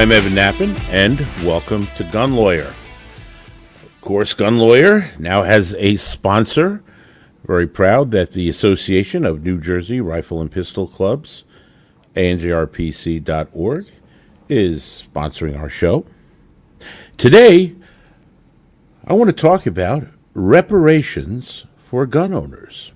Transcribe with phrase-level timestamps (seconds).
[0.00, 2.74] I'm Evan Nappen, and welcome to Gun Lawyer.
[3.82, 6.82] Of course, Gun Lawyer now has a sponsor.
[7.44, 11.44] Very proud that the Association of New Jersey Rifle and Pistol Clubs,
[12.16, 13.86] ANJRPC.org,
[14.48, 16.06] is sponsoring our show.
[17.18, 17.74] Today,
[19.06, 22.92] I want to talk about reparations for gun owners.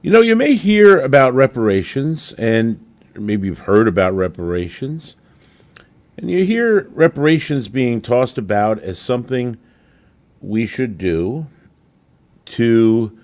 [0.00, 2.82] You know, you may hear about reparations, and
[3.14, 5.16] maybe you've heard about reparations,
[6.20, 9.56] and you hear reparations being tossed about as something
[10.42, 11.46] we should do
[12.44, 13.18] to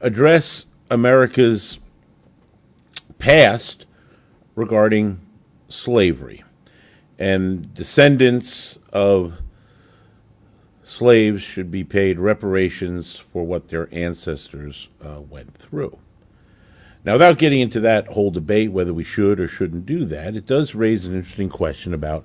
[0.00, 1.78] address America's
[3.18, 3.84] past
[4.54, 5.20] regarding
[5.68, 6.42] slavery
[7.18, 9.34] and descendants of
[10.82, 15.98] slaves should be paid reparations for what their ancestors uh, went through.
[17.04, 20.46] Now, without getting into that whole debate whether we should or shouldn't do that, it
[20.46, 22.24] does raise an interesting question about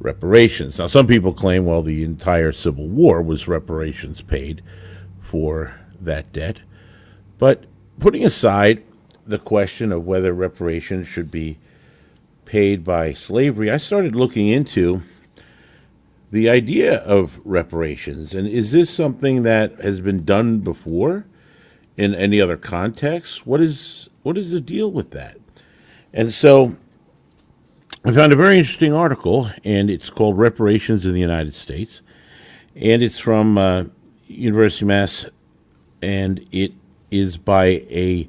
[0.00, 0.78] reparations.
[0.78, 4.62] Now, some people claim, well, the entire Civil War was reparations paid
[5.20, 6.60] for that debt.
[7.36, 7.64] But
[7.98, 8.82] putting aside
[9.26, 11.58] the question of whether reparations should be
[12.46, 15.02] paid by slavery, I started looking into
[16.30, 18.32] the idea of reparations.
[18.34, 21.26] And is this something that has been done before
[21.98, 23.46] in any other context?
[23.46, 25.36] What is what is the deal with that?
[26.14, 26.76] And so
[28.04, 32.00] I found a very interesting article, and it's called "Reparations in the United States,"
[32.74, 33.84] and it's from uh,
[34.26, 35.26] University of Mass,
[36.00, 36.72] and it
[37.10, 38.28] is by a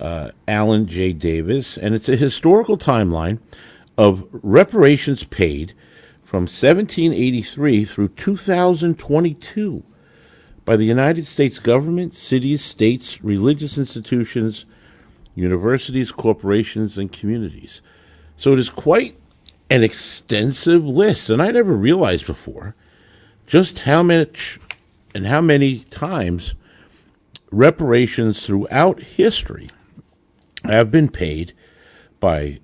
[0.00, 1.12] uh, Alan J.
[1.12, 3.38] Davis, and it's a historical timeline
[3.96, 5.72] of reparations paid
[6.22, 9.84] from 1783 through 2022
[10.66, 14.66] by the United States government, cities, states, religious institutions,
[15.34, 17.80] universities, corporations, and communities.
[18.36, 19.16] So it is quite
[19.70, 22.74] an extensive list, and I never realized before
[23.46, 24.58] just how much
[25.14, 26.54] and how many times
[27.52, 29.70] reparations throughout history
[30.64, 31.52] have been paid
[32.18, 32.58] by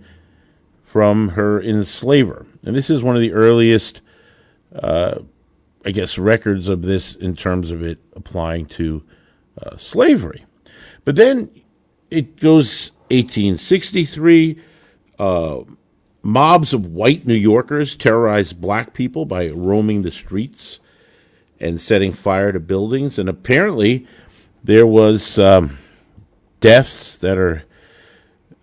[0.83, 2.45] from her enslaver.
[2.63, 4.01] And this is one of the earliest,
[4.75, 5.19] uh,
[5.85, 9.03] I guess, records of this in terms of it applying to
[9.61, 10.45] uh, slavery.
[11.05, 11.49] But then
[12.09, 14.59] it goes 1863.
[15.19, 15.61] Uh,
[16.21, 20.79] mobs of white New Yorkers terrorized black people by roaming the streets
[21.59, 23.17] and setting fire to buildings.
[23.17, 24.07] And apparently,
[24.63, 25.77] there was um,
[26.59, 27.63] deaths that are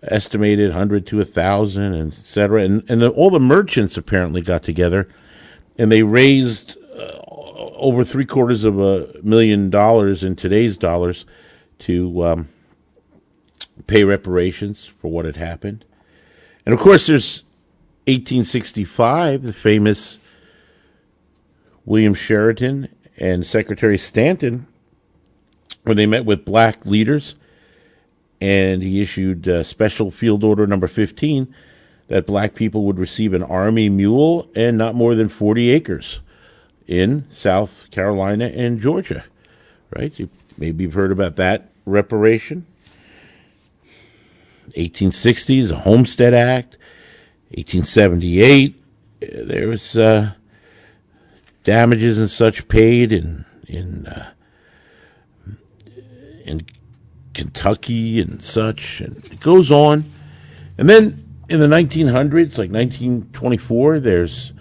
[0.03, 2.63] estimated 100 to 1,000, and et cetera.
[2.63, 5.07] And, and the, all the merchants apparently got together
[5.77, 7.19] and they raised uh,
[7.75, 11.25] over three quarters of a million dollars in today's dollars
[11.79, 12.49] to um,
[13.87, 15.85] pay reparations for what had happened.
[16.65, 17.43] And of course, there's
[18.05, 20.19] 1865, the famous
[21.85, 24.67] William Sheridan and Secretary Stanton,
[25.83, 27.35] when they met with black leaders,
[28.39, 31.53] and he issued uh, Special Field Order Number 15
[32.07, 36.19] that black people would receive an army mule and not more than 40 acres
[36.87, 39.23] in South Carolina and Georgia.
[39.95, 40.17] Right?
[40.19, 42.65] You, maybe you've heard about that reparation.
[44.75, 46.77] 1860s, the Homestead Act.
[47.49, 48.81] 1878,
[49.19, 50.33] there was uh,
[51.63, 54.31] damages and such paid in in uh,
[56.45, 56.65] in
[57.33, 60.05] Kentucky and such, and it goes on.
[60.77, 64.53] And then in the 1900s, like 1924, there's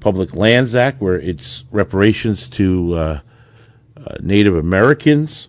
[0.00, 3.20] Public Lands Act where it's reparations to uh,
[3.96, 5.48] uh, Native Americans,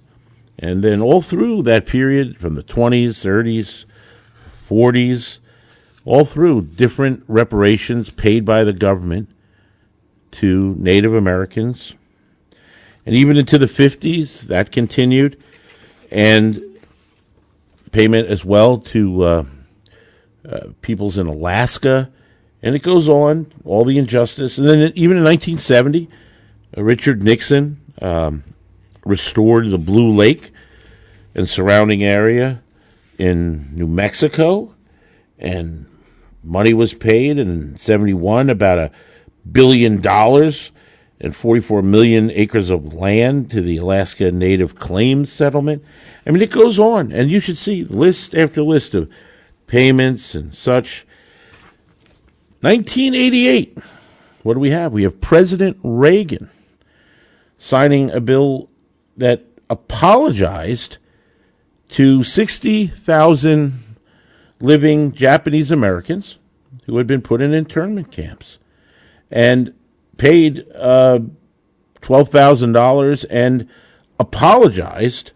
[0.57, 3.85] and then all through that period, from the 20s, 30s,
[4.67, 5.39] 40s,
[6.05, 9.29] all through different reparations paid by the government
[10.31, 11.93] to Native Americans.
[13.05, 15.41] And even into the 50s, that continued.
[16.11, 16.61] And
[17.91, 19.45] payment as well to uh,
[20.47, 22.09] uh, peoples in Alaska.
[22.61, 24.57] And it goes on, all the injustice.
[24.57, 26.09] And then even in 1970,
[26.75, 28.43] Uh, Richard Nixon um,
[29.05, 30.51] restored the Blue Lake
[31.33, 32.61] and surrounding area
[33.17, 34.73] in New Mexico,
[35.39, 35.85] and
[36.43, 38.91] money was paid in 71 about a
[39.49, 40.71] billion dollars
[41.19, 45.83] and 44 million acres of land to the Alaska Native Claims Settlement.
[46.25, 49.09] I mean, it goes on, and you should see list after list of
[49.65, 51.05] payments and such.
[52.61, 53.77] 1988,
[54.43, 54.93] what do we have?
[54.93, 56.49] We have President Reagan
[57.57, 58.69] signing a bill
[59.15, 60.97] that apologized
[61.89, 63.73] to 60,000
[64.59, 66.37] living Japanese Americans
[66.85, 68.57] who had been put in internment camps
[69.29, 69.73] and
[70.17, 71.19] paid uh,
[72.01, 73.69] $12,000 and
[74.19, 75.31] apologized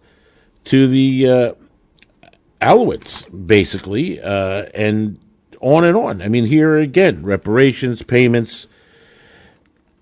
[0.66, 1.54] to the uh,
[2.62, 5.20] Aleuts, basically, uh, and
[5.60, 6.22] on and on.
[6.22, 8.68] I mean, here again, reparations, payments.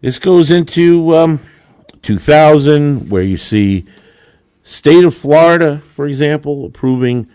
[0.02, 1.40] This goes into um,
[2.02, 3.86] 2000, where you see
[4.64, 7.28] state of Florida, for example, approving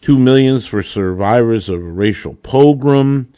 [0.00, 3.28] two millions for survivors of a racial pogrom.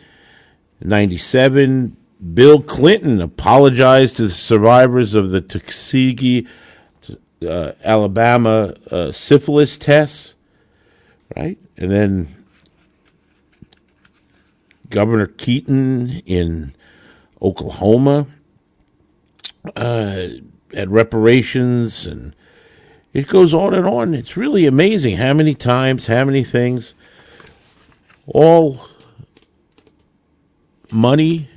[0.81, 6.47] 97, Bill Clinton apologized to the survivors of the Tuskegee,
[7.47, 10.35] uh, Alabama uh, syphilis tests,
[11.37, 11.59] right?
[11.77, 12.29] And then
[14.89, 16.75] Governor Keating in
[17.41, 18.27] Oklahoma
[19.75, 20.27] uh,
[20.75, 22.37] at reparations, and
[23.13, 24.15] it goes on and on.
[24.15, 26.95] It's really amazing how many times, how many things,
[28.27, 28.87] all
[30.93, 31.49] money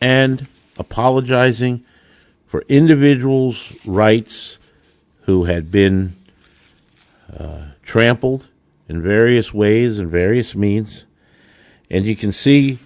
[0.00, 0.46] and
[0.78, 1.84] apologizing
[2.46, 4.58] for individuals' rights
[5.22, 6.14] who had been
[7.36, 8.48] uh, trampled
[8.88, 11.04] in various ways and various means.
[11.90, 12.78] And you can see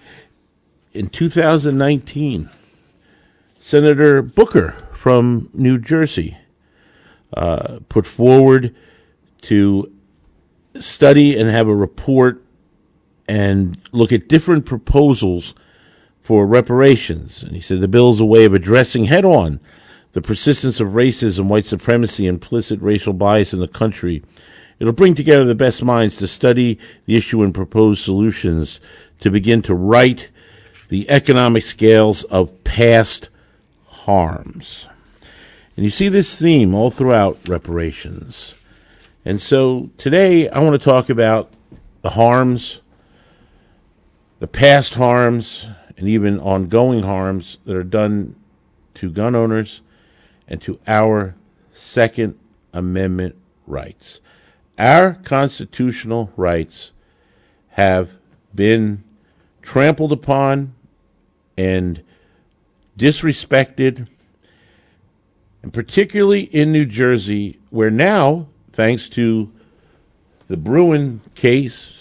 [0.93, 2.49] in 2019,
[3.59, 6.37] Senator Booker from New Jersey
[7.33, 8.75] uh, put forward
[9.41, 9.91] to
[10.79, 12.43] study and have a report
[13.27, 15.55] and look at different proposals
[16.25, 17.43] for reparations.
[17.43, 19.59] And he said the bill is a way of addressing head on
[20.13, 24.23] the persistence of racism, white supremacy, implicit racial bias in the country.
[24.79, 28.79] It'll bring together the best minds to study the issue and propose solutions
[29.19, 30.27] to begin to right
[30.89, 33.29] the economic scales of past
[33.85, 34.87] harms.
[35.75, 38.55] And you see this theme all throughout reparations.
[39.23, 41.53] And so today I want to talk about
[42.01, 42.79] the harms,
[44.39, 48.35] the past harms, and even ongoing harms that are done
[48.95, 49.81] to gun owners
[50.47, 51.35] and to our
[51.73, 52.37] Second
[52.73, 54.19] Amendment rights.
[54.77, 56.91] Our constitutional rights
[57.69, 58.17] have
[58.53, 59.03] been
[59.61, 60.73] trampled upon
[61.57, 62.03] and
[62.97, 64.07] disrespected,
[65.63, 69.51] and particularly in New Jersey, where now, thanks to
[70.47, 71.94] the Bruen case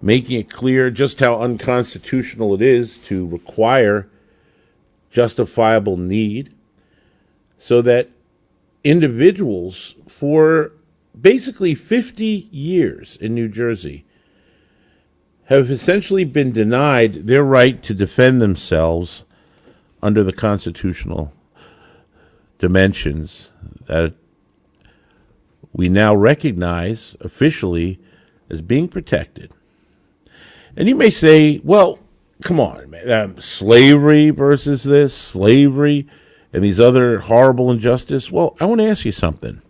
[0.00, 4.08] making it clear just how unconstitutional it is to require
[5.10, 6.54] justifiable need
[7.58, 8.08] so that
[8.82, 10.72] individuals for
[11.20, 14.04] basically 50 years in New Jersey
[15.46, 19.24] have essentially been denied their right to defend themselves
[20.02, 21.32] under the constitutional
[22.58, 23.48] dimensions
[23.86, 24.14] that
[25.72, 27.98] we now recognize officially
[28.48, 29.54] as being protected.
[30.80, 31.98] And you may say, well,
[32.40, 33.10] come on, man.
[33.10, 36.08] Um, slavery versus this, slavery
[36.54, 38.32] and these other horrible injustice.
[38.32, 39.60] Well, I want to ask you something.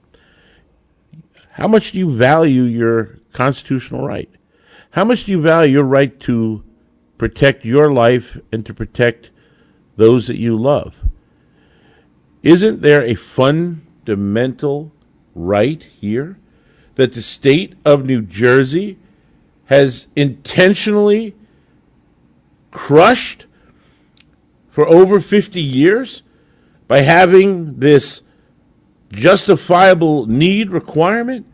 [1.54, 4.30] How much do you value your constitutional right?
[4.92, 6.62] How much do you value your right to
[7.18, 9.32] protect your life and to protect
[9.96, 11.00] those that you love?
[12.44, 14.92] Isn't there a fundamental
[15.34, 16.38] right here
[16.94, 18.96] that the state of New Jersey
[19.70, 21.32] has intentionally
[22.72, 23.46] crushed
[24.68, 26.22] for over 50 years
[26.88, 28.20] by having this
[29.12, 31.46] justifiable need requirement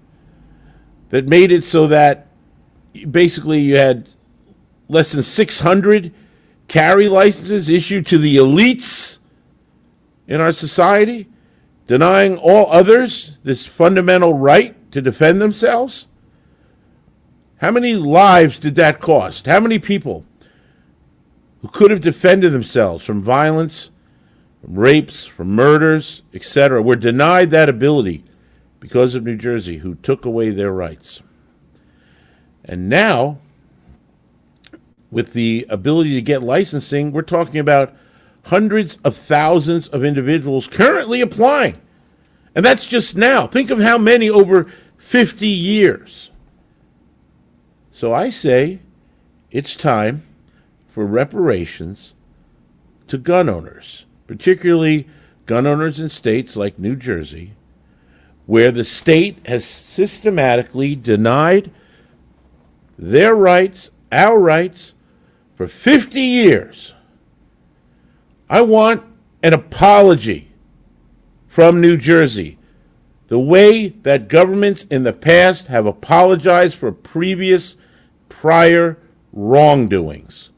[1.10, 2.28] that made it so that
[3.10, 4.08] basically you had
[4.88, 6.10] less than 600
[6.68, 9.18] carry licenses issued to the elites
[10.26, 11.28] in our society,
[11.86, 16.06] denying all others this fundamental right to defend themselves?
[17.58, 19.46] How many lives did that cost?
[19.46, 20.26] How many people
[21.62, 23.90] who could have defended themselves from violence,
[24.60, 28.24] from rapes, from murders, etc., were denied that ability
[28.78, 31.22] because of New Jersey, who took away their rights?
[32.64, 33.38] And now,
[35.10, 37.94] with the ability to get licensing, we're talking about
[38.46, 41.80] hundreds of thousands of individuals currently applying.
[42.54, 43.46] And that's just now.
[43.46, 44.66] Think of how many over
[44.98, 46.30] 50 years.
[47.96, 48.80] So I say
[49.50, 50.22] it's time
[50.86, 52.12] for reparations
[53.06, 55.08] to gun owners, particularly
[55.46, 57.54] gun owners in states like New Jersey,
[58.44, 61.70] where the state has systematically denied
[62.98, 64.92] their rights, our rights,
[65.54, 66.92] for 50 years.
[68.50, 69.04] I want
[69.42, 70.52] an apology
[71.46, 72.58] from New Jersey.
[73.28, 77.74] The way that governments in the past have apologized for previous,
[78.28, 78.98] prior
[79.32, 80.50] wrongdoings.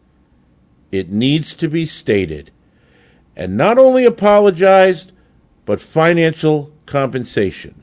[0.90, 2.50] It needs to be stated.
[3.36, 5.12] And not only apologized,
[5.64, 7.82] but financial compensation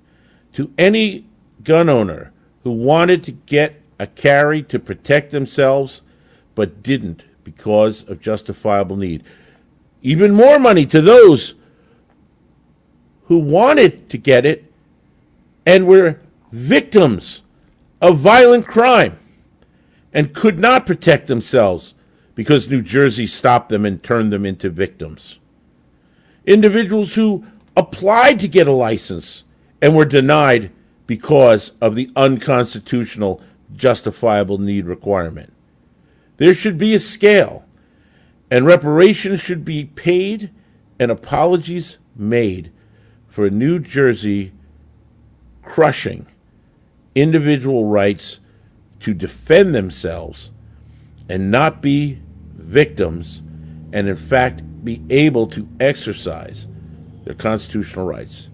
[0.54, 1.25] to any
[1.63, 2.32] gun owner
[2.63, 6.01] who wanted to get a carry to protect themselves
[6.56, 9.24] but didn't because of justifiable need.
[10.01, 11.54] Even more money to those
[13.25, 14.72] who wanted to get it
[15.65, 16.20] and were
[16.51, 17.42] victims
[18.01, 19.18] of violent crime
[20.15, 21.93] and could not protect themselves
[22.36, 25.39] because New Jersey stopped them and turned them into victims.
[26.45, 27.45] Individuals who
[27.75, 29.43] applied to get a license
[29.81, 30.72] and were denied
[31.05, 33.41] because of the unconstitutional
[33.75, 35.51] justifiable need requirement.
[36.38, 37.65] There should be a scale,
[38.50, 40.50] and reparations should be paid
[40.98, 42.72] and apologies made
[43.27, 44.53] for New Jersey
[45.62, 46.25] crushing
[47.15, 48.39] individual rights
[49.05, 50.50] to defend themselves
[51.29, 52.19] and not be
[52.55, 53.43] victims,
[53.93, 56.65] and in fact be able to exercise
[57.24, 58.50] their constitutional rights.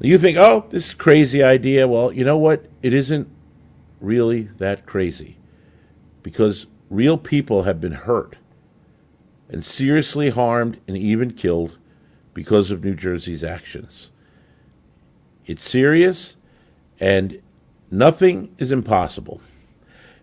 [0.00, 1.88] You think, oh, this is crazy idea.
[1.88, 2.66] Well, you know what?
[2.84, 3.28] It isn't
[4.00, 5.38] really that crazy
[6.22, 8.36] because real people have been hurt
[9.48, 11.78] and seriously harmed and even killed
[12.32, 14.10] because of New Jersey's actions.
[15.46, 16.36] It's serious
[17.00, 17.42] and
[17.90, 19.40] nothing is impossible.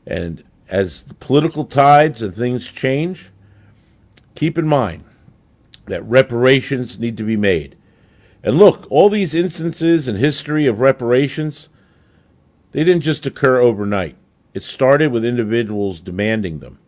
[0.05, 3.29] And as the political tides and things change,
[4.35, 5.03] keep in mind
[5.85, 7.75] that reparations need to be made.
[8.43, 11.69] And look, all these instances in history of reparations,
[12.71, 14.15] they didn't just occur overnight.
[14.53, 16.79] It started with individuals demanding them,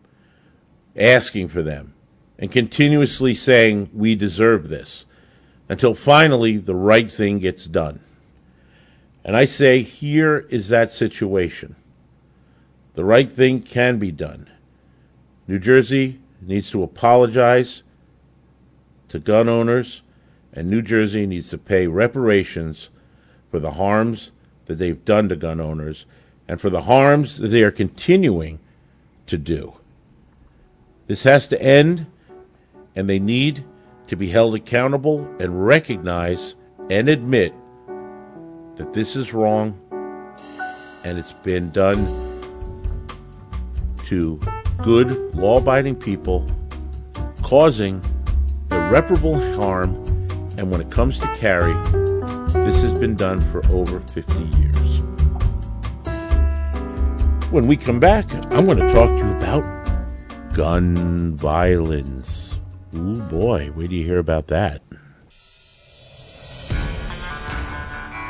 [0.96, 1.94] asking for them,
[2.38, 5.06] and continuously saying, We deserve this,
[5.68, 8.00] until finally the right thing gets done.
[9.28, 11.76] And I say, here is that situation.
[12.94, 14.50] The right thing can be done.
[15.48, 17.84] New Jersey needs to apologize
[19.10, 20.02] to gun owners
[20.54, 22.90] and New Jersey needs to pay reparations
[23.52, 24.32] for the harms
[24.66, 26.06] that they've done to gun owners
[26.48, 28.60] and for the harms that they are continuing
[29.28, 29.74] to do.
[31.06, 32.08] This has to end,
[32.96, 33.66] and they need
[34.08, 36.56] to be held accountable and recognize
[36.90, 37.54] and admit
[38.78, 39.76] that this is wrong
[41.04, 41.98] and it's been done
[44.06, 44.40] to
[44.84, 46.46] good, law abiding people,
[47.42, 48.02] causing
[48.72, 49.96] irreparable harm
[50.58, 51.74] and when it comes to carry,
[52.66, 55.02] this has been done for over 50 years.
[57.52, 62.56] When we come back, I'm going to talk to you about gun violence.
[62.96, 64.82] Ooh boy, where do you hear about that?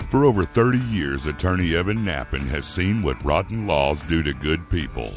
[0.09, 4.69] For over 30 years, attorney Evan Nappen has seen what rotten laws do to good
[4.69, 5.13] people.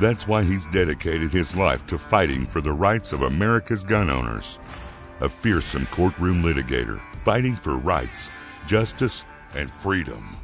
[0.00, 4.58] That's why he's dedicated his life to fighting for the rights of America's gun owners
[5.20, 8.30] a fearsome courtroom litigator fighting for rights,
[8.66, 10.34] justice, and freedom.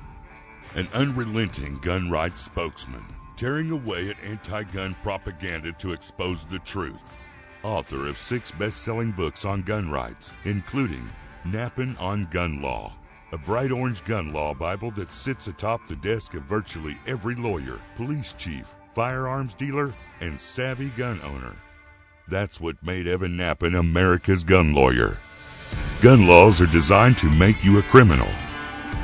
[0.74, 3.02] An unrelenting gun rights spokesman
[3.36, 7.02] tearing away at anti gun propaganda to expose the truth.
[7.62, 11.08] Author of six best selling books on gun rights, including
[11.44, 12.92] Nappen on Gun Law,
[13.32, 17.80] a bright orange gun law Bible that sits atop the desk of virtually every lawyer,
[17.96, 21.56] police chief, firearms dealer, and savvy gun owner.
[22.28, 25.18] That's what made Evan Nappen America's gun lawyer.
[26.00, 28.28] Gun laws are designed to make you a criminal.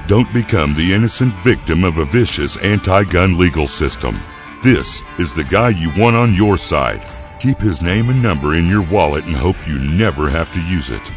[0.07, 4.21] Don't become the innocent victim of a vicious anti gun legal system.
[4.63, 7.05] This is the guy you want on your side.
[7.41, 10.91] Keep his name and number in your wallet and hope you never have to use
[10.91, 11.11] it.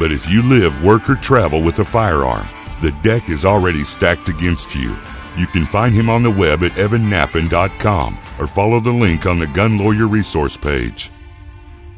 [0.00, 2.48] But if you live, work, or travel with a firearm,
[2.80, 4.96] the deck is already stacked against you.
[5.36, 9.46] You can find him on the web at evannappen.com or follow the link on the
[9.46, 11.10] Gun Lawyer resource page.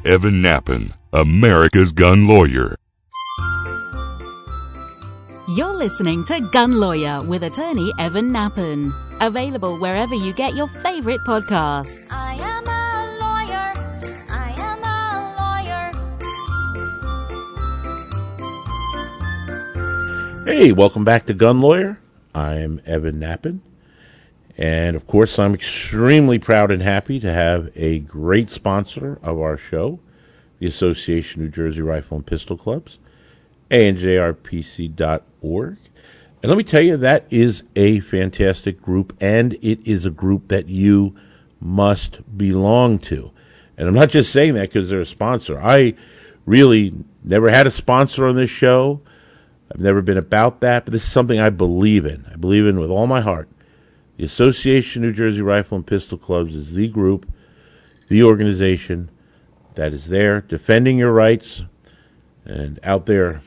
[0.03, 2.75] Evan Nappen, America's gun lawyer.
[5.55, 8.91] You're listening to Gun Lawyer with attorney Evan Nappen.
[9.21, 11.99] Available wherever you get your favorite podcasts.
[20.45, 21.99] Hey, welcome back to Gun Lawyer.
[22.35, 23.59] I'm Evan Nappen.
[24.57, 29.55] And of course, I'm extremely proud and happy to have a great sponsor of our
[29.55, 30.01] show,
[30.59, 32.99] the Association New Jersey Rifle and Pistol Clubs,
[33.71, 34.97] anjrpc.org.
[36.43, 40.49] And let me tell you, that is a fantastic group, and it is a group
[40.49, 41.15] that you
[41.61, 43.31] must belong to.
[43.77, 45.57] And I'm not just saying that because they're a sponsor.
[45.61, 45.93] I
[46.45, 48.99] really never had a sponsor on this show.
[49.73, 52.25] I've never been about that, but this is something I believe in.
[52.31, 53.49] I believe in with all my heart.
[54.17, 57.27] The Association New Jersey Rifle and Pistol Clubs is the group,
[58.07, 59.09] the organization
[59.73, 61.63] that is there defending your rights
[62.45, 63.41] and out there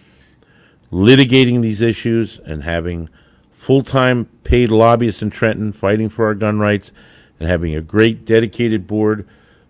[0.90, 3.08] litigating these issues and having
[3.52, 6.90] full time paid lobbyists in Trenton fighting for our gun rights
[7.38, 9.28] and having a great dedicated board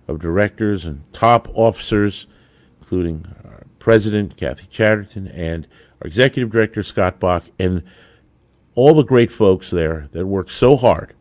[0.09, 2.27] of directors and top officers,
[2.81, 5.67] including our president, Kathy Chatterton, and
[6.01, 7.83] our executive director, Scott Bach, and
[8.75, 11.15] all the great folks there that work so hard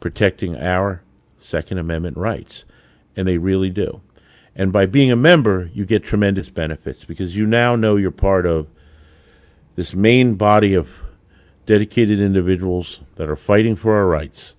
[0.00, 1.02] protecting our
[1.40, 2.64] Second Amendment rights.
[3.16, 4.00] And they really do.
[4.54, 8.44] And by being a member, you get tremendous benefits because you now know you're part
[8.44, 8.68] of
[9.76, 11.02] this main body of
[11.64, 14.54] dedicated individuals that are fighting for our rights.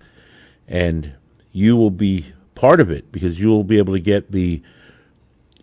[0.66, 1.12] And
[1.52, 4.62] you will be part of it because you will be able to get the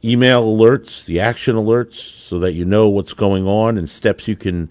[0.03, 4.35] email alerts, the action alerts, so that you know what's going on and steps you
[4.35, 4.69] can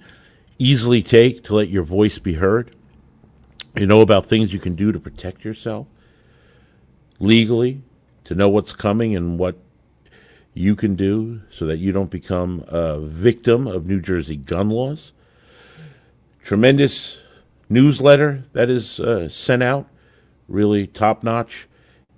[0.59, 2.75] easily take to let your voice be heard.
[3.76, 5.87] You know about things you can do to protect yourself
[7.18, 7.83] legally,
[8.25, 9.56] to know what's coming and what
[10.54, 15.12] you can do so that you don't become a victim of New Jersey gun laws.
[16.42, 17.18] Tremendous
[17.68, 19.87] newsletter that is uh, sent out,
[20.48, 21.68] really top notch,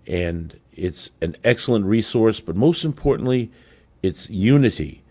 [0.06, 3.50] and it's an excellent resource, but most importantly,
[4.02, 5.02] it's unity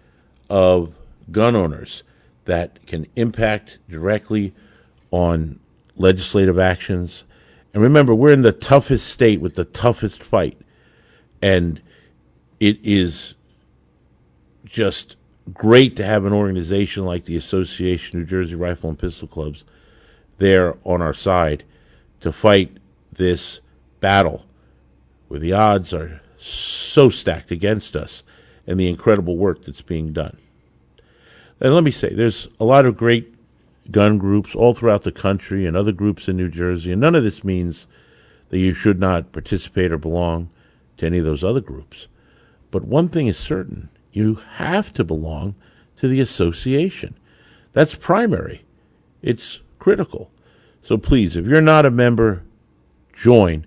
[0.49, 0.95] of
[1.31, 2.03] gun owners
[2.45, 4.53] that can impact directly
[5.11, 5.59] on
[5.95, 7.23] legislative actions.
[7.73, 10.57] And remember, we're in the toughest state with the toughest fight.
[11.41, 11.81] And
[12.59, 13.35] it is
[14.65, 15.17] just
[15.53, 19.63] great to have an organization like the Association of New Jersey Rifle and Pistol Clubs
[20.37, 21.63] there on our side
[22.21, 22.77] to fight
[23.11, 23.59] this
[23.99, 24.46] battle
[25.27, 28.23] where the odds are so stacked against us
[28.65, 30.37] and the incredible work that's being done.
[31.59, 33.33] And let me say, there's a lot of great
[33.91, 37.23] gun groups all throughout the country and other groups in New Jersey, and none of
[37.23, 37.87] this means
[38.49, 40.49] that you should not participate or belong
[40.97, 42.07] to any of those other groups.
[42.69, 45.55] But one thing is certain you have to belong
[45.97, 47.15] to the association.
[47.73, 48.65] That's primary,
[49.21, 50.31] it's critical.
[50.81, 52.43] So please, if you're not a member,
[53.13, 53.65] join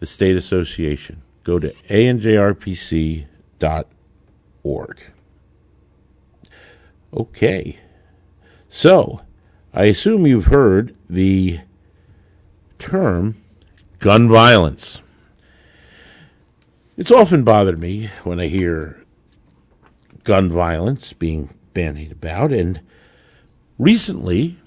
[0.00, 1.22] the state association.
[1.44, 3.26] Go to anjrpc.org.
[7.14, 7.78] Okay.
[8.68, 9.20] So,
[9.72, 11.60] I assume you've heard the
[12.78, 13.36] term
[13.98, 15.00] gun violence.
[16.96, 19.04] It's often bothered me when I hear
[20.24, 22.80] gun violence being bandied about, and
[23.78, 24.58] recently,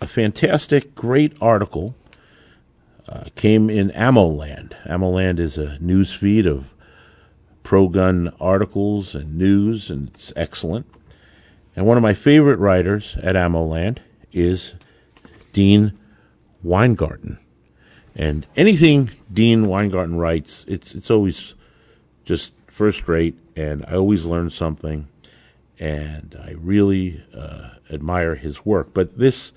[0.00, 1.94] a fantastic, great article
[3.08, 4.74] uh, came in AmmoLand.
[4.86, 6.74] AmmoLand is a news feed of
[7.62, 10.86] pro gun articles and news, and it's excellent.
[11.76, 13.98] And one of my favorite writers at AmmoLand
[14.32, 14.74] is
[15.52, 15.92] Dean
[16.62, 17.38] Weingarten.
[18.16, 21.54] And anything Dean Weingarten writes, it's it's always
[22.24, 25.08] just first rate, and I always learn something,
[25.78, 28.92] and I really uh, admire his work.
[28.92, 29.52] But this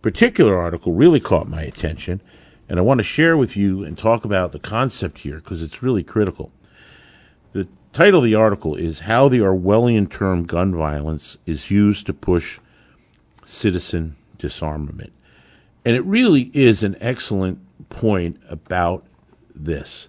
[0.00, 2.20] particular article really caught my attention,
[2.68, 5.82] and I want to share with you and talk about the concept here because it's
[5.82, 6.52] really critical.
[7.52, 12.12] The title of the article is How the Orwellian Term Gun Violence is Used to
[12.12, 12.58] Push
[13.44, 15.12] Citizen Disarmament.
[15.84, 19.06] And it really is an excellent point about
[19.54, 20.08] this.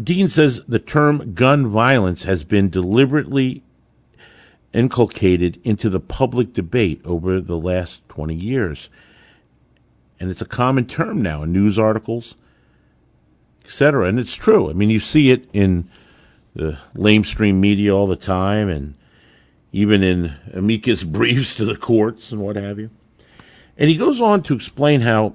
[0.00, 3.64] Dean says the term gun violence has been deliberately
[4.72, 8.88] inculcated into the public debate over the last 20 years
[10.20, 12.34] and it's a common term now in news articles,
[13.64, 14.08] etc.
[14.08, 14.70] And it's true.
[14.70, 15.88] I mean, you see it in
[16.54, 18.94] the lamestream media all the time, and
[19.72, 22.90] even in amicus briefs to the courts and what have you.
[23.76, 25.34] And he goes on to explain how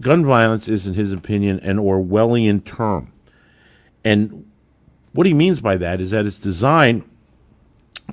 [0.00, 3.12] gun violence is, in his opinion, an Orwellian term.
[4.04, 4.48] And
[5.12, 7.08] what he means by that is that it's designed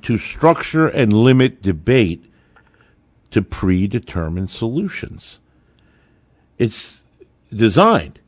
[0.02, 2.24] to structure and limit debate
[3.30, 5.38] to predetermined solutions.
[6.60, 7.02] It's
[7.50, 8.18] designed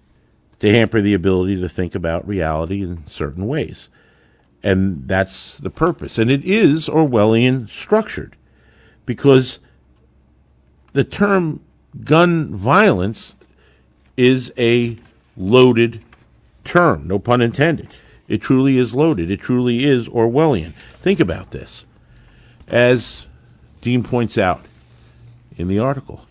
[0.60, 3.90] to hamper the ability to think about reality in certain ways.
[4.62, 6.16] And that's the purpose.
[6.16, 8.36] And it is Orwellian structured
[9.04, 9.58] because
[10.94, 11.60] the term
[12.04, 13.34] gun violence
[14.16, 14.96] is a
[15.36, 16.02] loaded
[16.64, 17.88] term, no pun intended.
[18.28, 19.30] It truly is loaded.
[19.30, 20.72] It truly is Orwellian.
[20.72, 21.84] Think about this.
[22.66, 23.26] As
[23.82, 24.62] Dean points out
[25.58, 26.26] in the article,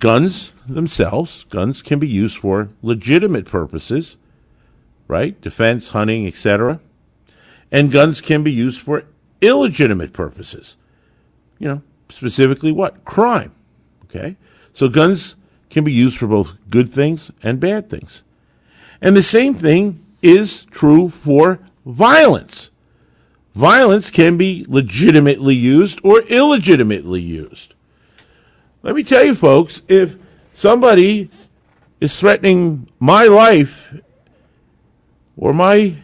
[0.00, 4.16] guns themselves, guns can be used for legitimate purposes,
[5.06, 5.40] right?
[5.40, 6.80] Defense, hunting, etc.
[7.70, 9.04] And guns can be used for
[9.40, 10.76] illegitimate purposes.
[11.58, 13.04] You know, specifically what?
[13.04, 13.52] Crime.
[14.04, 14.36] Okay?
[14.72, 15.36] So guns
[15.68, 18.22] can be used for both good things and bad things.
[19.00, 22.70] And the same thing is true for violence.
[23.54, 27.74] Violence can be legitimately used or illegitimately used.
[28.82, 30.16] Let me tell you, folks, if
[30.54, 31.30] somebody
[32.00, 33.94] is threatening my life
[35.36, 35.96] or my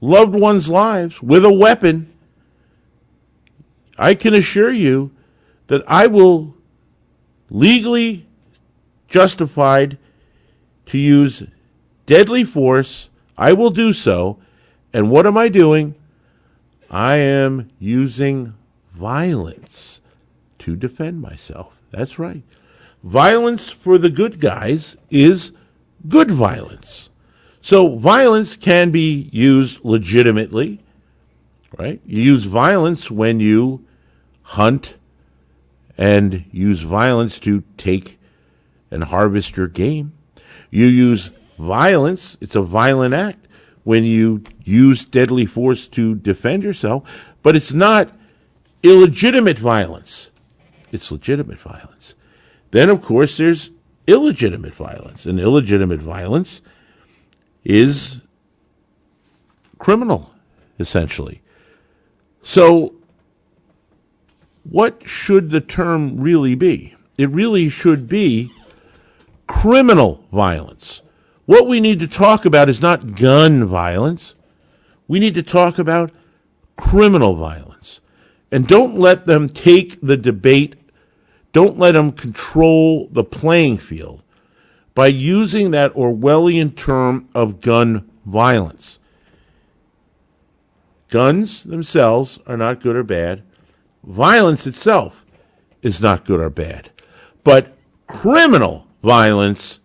[0.00, 2.10] loved ones' lives with a weapon,
[3.98, 5.10] I can assure you
[5.66, 6.54] that I will
[7.50, 8.26] legally
[9.08, 9.98] justified
[10.86, 11.42] to use
[12.06, 14.38] deadly force, I will do so.
[14.92, 15.94] And what am I doing?
[16.90, 18.54] I am using
[18.92, 20.00] violence
[20.60, 21.79] to defend myself.
[21.90, 22.42] That's right.
[23.02, 25.52] Violence for the good guys is
[26.06, 27.10] good violence.
[27.62, 30.80] So violence can be used legitimately,
[31.76, 32.00] right?
[32.06, 33.84] You use violence when you
[34.42, 34.96] hunt
[35.96, 38.18] and use violence to take
[38.90, 40.12] and harvest your game.
[40.70, 43.46] You use violence, it's a violent act
[43.84, 48.10] when you use deadly force to defend yourself, but it's not
[48.82, 50.29] illegitimate violence.
[50.90, 52.14] It's legitimate violence.
[52.70, 53.70] Then, of course, there's
[54.06, 55.26] illegitimate violence.
[55.26, 56.60] And illegitimate violence
[57.64, 58.18] is
[59.78, 60.32] criminal,
[60.78, 61.42] essentially.
[62.42, 62.94] So,
[64.64, 66.94] what should the term really be?
[67.18, 68.52] It really should be
[69.46, 71.02] criminal violence.
[71.46, 74.34] What we need to talk about is not gun violence.
[75.08, 76.12] We need to talk about
[76.76, 78.00] criminal violence.
[78.52, 80.76] And don't let them take the debate,
[81.52, 84.22] don't let them control the playing field
[84.94, 88.98] by using that Orwellian term of gun violence.
[91.08, 93.42] Guns themselves are not good or bad.
[94.04, 95.24] Violence itself
[95.82, 96.90] is not good or bad.
[97.42, 99.80] But criminal violence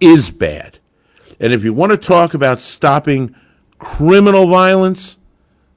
[0.00, 0.78] is bad.
[1.38, 3.34] And if you want to talk about stopping
[3.78, 5.16] criminal violence,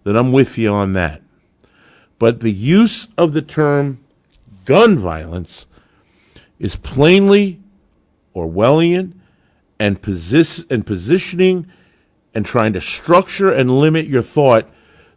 [0.04, 1.22] then I'm with you on that.
[2.20, 4.04] But the use of the term
[4.68, 5.66] gun violence
[6.60, 7.58] is plainly
[8.36, 9.14] Orwellian
[9.80, 11.68] and, posi- and positioning
[12.34, 14.70] and trying to structure and limit your thought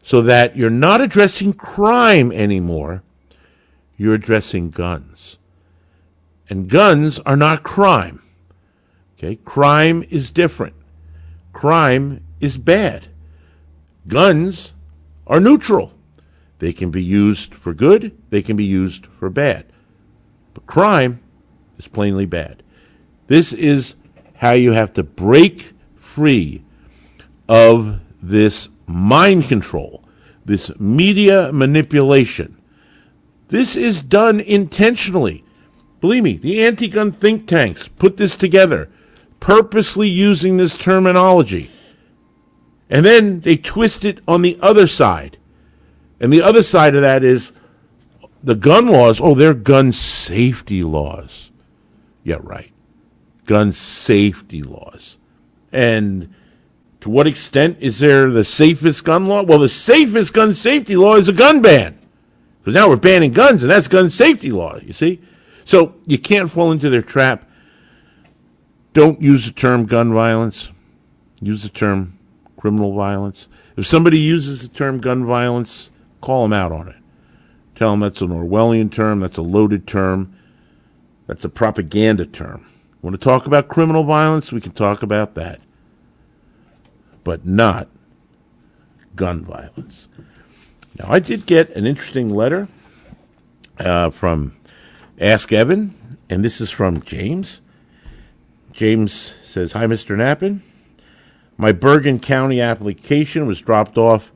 [0.05, 3.03] so that you're not addressing crime anymore,
[3.99, 5.37] you're addressing guns.
[6.49, 8.23] And guns are not crime.
[9.19, 9.35] Okay?
[9.45, 10.75] Crime is different.
[11.53, 13.09] Crime is bad.
[14.07, 14.73] Guns
[15.27, 15.93] are neutral.
[16.61, 19.64] They can be used for good, they can be used for bad.
[20.53, 21.20] But crime
[21.79, 22.62] is plainly bad.
[23.29, 23.96] This is
[24.37, 26.62] how you have to break free
[27.49, 30.05] of this mind control,
[30.44, 32.61] this media manipulation.
[33.49, 35.44] This is done intentionally.
[36.03, 38.90] Believe me, the anti gun think tanks put this together,
[39.40, 41.70] purposely using this terminology.
[42.90, 45.38] And then they twist it on the other side.
[46.20, 47.50] And the other side of that is
[48.42, 49.20] the gun laws.
[49.20, 51.50] Oh, they're gun safety laws.
[52.22, 52.72] Yeah, right.
[53.46, 55.16] Gun safety laws.
[55.72, 56.35] And
[57.00, 59.42] to what extent is there the safest gun law?
[59.42, 61.98] Well, the safest gun safety law is a gun ban.
[62.61, 65.20] Because now we're banning guns, and that's gun safety law, you see?
[65.64, 67.48] So you can't fall into their trap.
[68.92, 70.70] Don't use the term gun violence.
[71.40, 72.18] Use the term
[72.59, 73.46] criminal violence.
[73.76, 75.89] If somebody uses the term gun violence,
[76.20, 76.96] call them out on it.
[77.74, 80.37] Tell them that's an Orwellian term, that's a loaded term,
[81.26, 82.66] that's a propaganda term.
[83.02, 84.52] Want to talk about criminal violence?
[84.52, 85.61] We can talk about that.
[87.24, 87.88] But not
[89.16, 90.09] gun violence.
[90.98, 92.68] Now, I did get an interesting letter
[93.78, 94.56] uh, from
[95.18, 95.94] Ask Evan,
[96.28, 97.61] and this is from James.
[98.72, 100.16] James says, Hi, Mr.
[100.16, 100.61] Nappen.
[101.56, 104.33] My Bergen County application was dropped off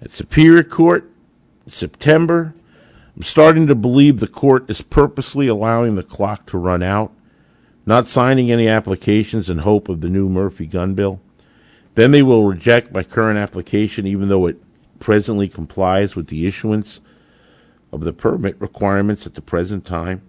[0.00, 1.10] at Superior Court
[1.64, 2.54] in September.
[3.16, 7.12] I'm starting to believe the court is purposely allowing the clock to run out,
[7.84, 11.20] not signing any applications in hope of the new Murphy gun bill.
[11.94, 14.62] Then they will reject my current application, even though it
[15.00, 17.00] presently complies with the issuance
[17.92, 20.22] of the permit requirements at the present time?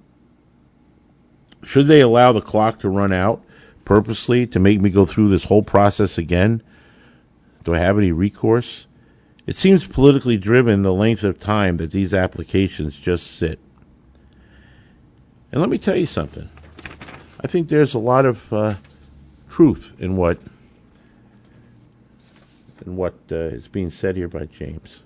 [1.64, 3.44] Should they allow the clock to run out
[3.86, 6.64] purposely to make me go through this whole process again?
[7.64, 8.88] Do I have any recourse?
[9.48, 13.60] It seems politically driven the length of time that these applications just sit.
[15.52, 16.48] And let me tell you something.
[17.44, 18.76] I think there's a lot of uh,
[19.50, 20.40] truth in what
[22.86, 25.02] in what uh, is being said here by James,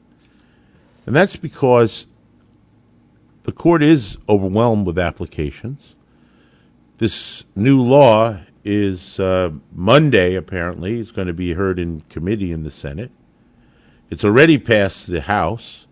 [1.05, 2.05] and that's because
[3.43, 5.95] the court is overwhelmed with applications.
[6.97, 10.35] This new law is uh, Monday.
[10.35, 13.11] Apparently, it's going to be heard in committee in the Senate.
[14.09, 15.85] It's already passed the House.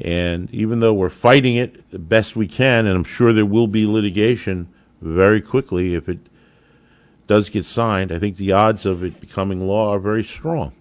[0.00, 3.68] And even though we're fighting it the best we can, and I'm sure there will
[3.68, 4.68] be litigation
[5.00, 6.18] very quickly if it
[7.26, 10.72] does get signed, I think the odds of it becoming law are very strong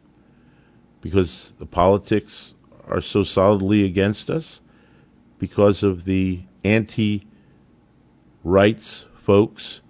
[1.02, 2.54] because the politics
[2.88, 4.60] are so solidly against us
[5.38, 7.28] because of the anti
[8.44, 9.82] rights folks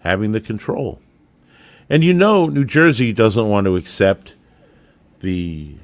[0.00, 1.00] having the control.
[1.88, 4.34] And you know, New Jersey doesn't want to accept
[5.20, 5.76] the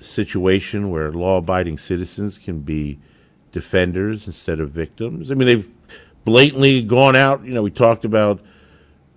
[0.00, 2.98] situation where law abiding citizens can be
[3.52, 5.30] defenders instead of victims.
[5.30, 5.70] I mean, they've
[6.24, 7.44] blatantly gone out.
[7.44, 8.40] You know, we talked about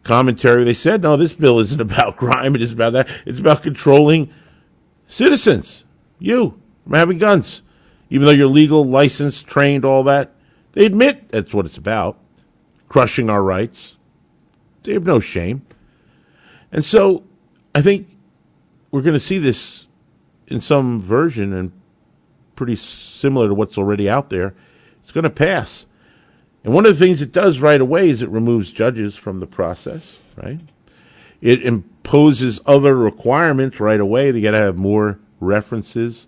[0.04, 0.64] commentary.
[0.64, 2.56] They said, no, this bill isn't about crime.
[2.56, 3.10] It is about that.
[3.26, 4.30] It's about controlling
[5.08, 5.84] citizens,
[6.20, 7.62] you, from having guns.
[8.10, 10.34] Even though you're legal, licensed, trained, all that,
[10.74, 12.20] they admit that's what it's about
[12.88, 13.98] crushing our rights.
[14.84, 15.66] They have no shame.
[16.72, 17.24] And so
[17.74, 18.08] I think
[18.96, 19.88] we're going to see this
[20.48, 21.74] in some version and
[22.56, 24.56] pretty similar to what's already out there.
[25.02, 25.86] It's going to pass.
[26.64, 29.48] And one of the things it does right away is it removes judges from the
[29.48, 30.62] process, right?
[31.42, 34.32] It imposes other requirements right away.
[34.32, 36.28] They got to have more references.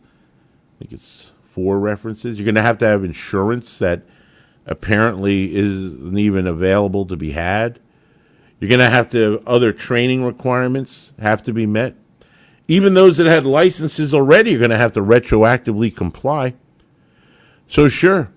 [0.75, 2.37] I think it's four references.
[2.37, 4.01] You're going to have to have insurance that
[4.65, 7.79] apparently isn't even available to be had.
[8.59, 11.95] You're going to have to other training requirements have to be met.
[12.67, 16.53] Even those that had licenses already are going to have to retroactively comply.
[17.67, 18.29] So, sure,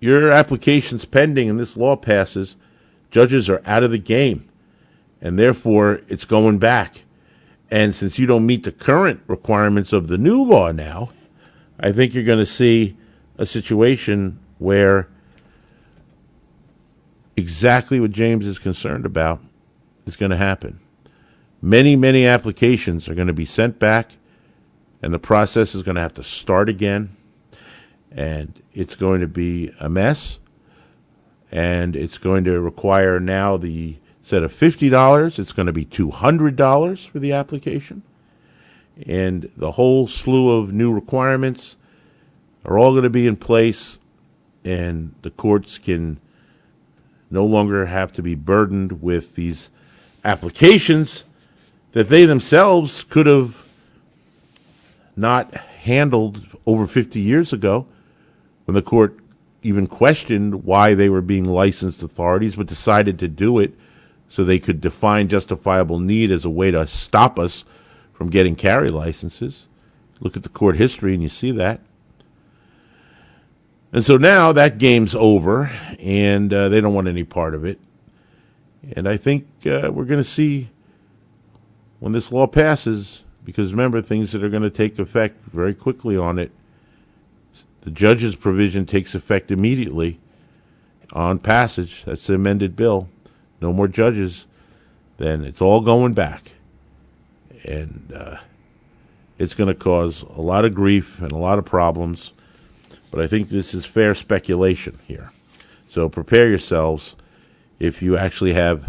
[0.00, 2.56] your application's pending and this law passes,
[3.10, 4.48] judges are out of the game,
[5.20, 7.04] and therefore it's going back.
[7.70, 11.10] And since you don't meet the current requirements of the new law now,
[11.78, 12.96] I think you're going to see
[13.36, 15.08] a situation where
[17.36, 19.40] exactly what James is concerned about
[20.06, 20.80] is going to happen.
[21.60, 24.12] Many, many applications are going to be sent back,
[25.02, 27.16] and the process is going to have to start again.
[28.10, 30.38] And it's going to be a mess.
[31.50, 37.08] And it's going to require now the instead of $50, it's going to be $200
[37.08, 38.02] for the application.
[39.06, 41.76] And the whole slew of new requirements
[42.64, 43.98] are all going to be in place,
[44.64, 46.20] and the courts can
[47.30, 49.70] no longer have to be burdened with these
[50.24, 51.24] applications
[51.92, 53.66] that they themselves could have
[55.16, 57.86] not handled over 50 years ago
[58.64, 59.18] when the court
[59.62, 63.74] even questioned why they were being licensed authorities, but decided to do it
[64.28, 67.64] so they could define justifiable need as a way to stop us
[68.12, 69.64] from getting carry licenses.
[70.20, 71.80] Look at the court history and you see that.
[73.92, 77.80] And so now that game's over, and uh, they don't want any part of it.
[78.92, 80.68] And I think uh, we're going to see
[82.00, 86.16] when this law passes, because remember, things that are going to take effect very quickly
[86.16, 86.52] on it.
[87.82, 90.20] The judge's provision takes effect immediately
[91.12, 92.04] on passage.
[92.04, 93.08] That's the amended bill.
[93.60, 94.46] No more judges.
[95.16, 96.52] Then it's all going back.
[97.64, 98.36] And uh,
[99.38, 102.32] it's going to cause a lot of grief and a lot of problems.
[103.10, 105.30] But I think this is fair speculation here.
[105.88, 107.14] So prepare yourselves
[107.78, 108.84] if you actually have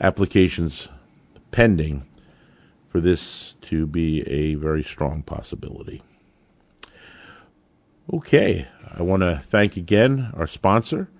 [0.00, 0.88] applications
[1.50, 2.04] pending
[2.96, 6.00] for this to be a very strong possibility.
[8.10, 11.10] Okay, I want to thank again our sponsor,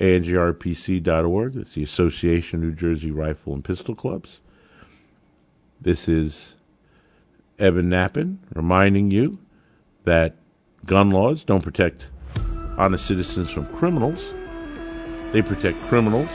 [0.00, 1.54] ANJRPC.org.
[1.54, 4.40] It's the Association of New Jersey Rifle and Pistol Clubs.
[5.80, 6.56] This is
[7.56, 9.38] Evan Nappen reminding you
[10.02, 10.34] that
[10.84, 12.10] gun laws don't protect
[12.76, 14.34] honest citizens from criminals,
[15.30, 16.30] they protect criminals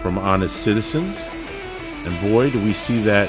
[0.00, 1.18] from honest citizens.
[2.06, 3.28] And boy, do we see that